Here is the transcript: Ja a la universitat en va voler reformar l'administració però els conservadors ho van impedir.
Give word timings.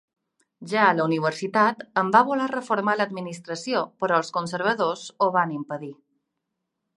Ja 0.69 0.79
a 0.83 0.93
la 0.99 1.03
universitat 1.09 1.83
en 2.01 2.09
va 2.15 2.21
voler 2.29 2.47
reformar 2.53 2.95
l'administració 3.01 3.83
però 4.05 4.19
els 4.23 4.33
conservadors 4.39 5.05
ho 5.19 5.29
van 5.37 5.55
impedir. 5.59 5.93